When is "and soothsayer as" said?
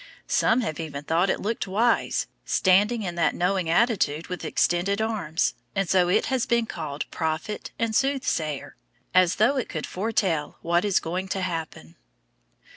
7.77-9.35